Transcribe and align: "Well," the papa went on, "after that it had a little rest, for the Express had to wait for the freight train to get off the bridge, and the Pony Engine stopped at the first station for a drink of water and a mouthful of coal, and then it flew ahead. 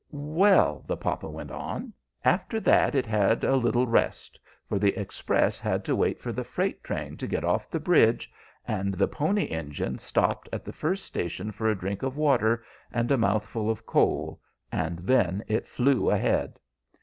"Well," 0.09 0.83
the 0.87 0.97
papa 0.97 1.29
went 1.29 1.51
on, 1.51 1.93
"after 2.25 2.59
that 2.61 2.95
it 2.95 3.05
had 3.05 3.43
a 3.43 3.55
little 3.55 3.85
rest, 3.85 4.39
for 4.67 4.79
the 4.79 4.99
Express 4.99 5.59
had 5.59 5.85
to 5.85 5.95
wait 5.95 6.19
for 6.19 6.33
the 6.33 6.43
freight 6.43 6.83
train 6.83 7.17
to 7.17 7.27
get 7.27 7.43
off 7.43 7.69
the 7.69 7.79
bridge, 7.79 8.33
and 8.67 8.95
the 8.95 9.07
Pony 9.07 9.43
Engine 9.43 9.99
stopped 9.99 10.49
at 10.51 10.65
the 10.65 10.73
first 10.73 11.05
station 11.05 11.51
for 11.51 11.69
a 11.69 11.77
drink 11.77 12.01
of 12.01 12.17
water 12.17 12.63
and 12.91 13.11
a 13.11 13.15
mouthful 13.15 13.69
of 13.69 13.85
coal, 13.85 14.41
and 14.71 14.97
then 14.97 15.43
it 15.47 15.67
flew 15.67 16.09
ahead. 16.09 16.57